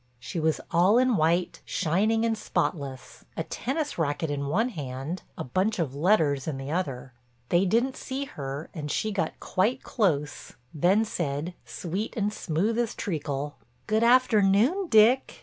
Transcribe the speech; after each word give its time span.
She 0.19 0.39
was 0.39 0.59
all 0.71 0.97
in 0.97 1.15
white, 1.15 1.61
shining 1.63 2.25
and 2.25 2.35
spotless, 2.35 3.23
a 3.37 3.43
tennis 3.43 3.99
racket 3.99 4.31
in 4.31 4.47
one 4.47 4.69
hand, 4.69 5.21
a 5.37 5.43
bunch 5.43 5.77
of 5.77 5.93
letters 5.93 6.47
in 6.47 6.57
the 6.57 6.71
other. 6.71 7.13
They 7.49 7.65
didn't 7.65 7.95
see 7.95 8.25
her 8.25 8.71
and 8.73 8.89
she 8.89 9.11
got 9.11 9.39
quite 9.39 9.83
close, 9.83 10.53
then 10.73 11.05
said, 11.05 11.53
sweet 11.65 12.17
and 12.17 12.33
smooth 12.33 12.79
as 12.79 12.95
treacle: 12.95 13.57
"Good 13.85 14.03
afternoon, 14.03 14.87
Dick." 14.87 15.39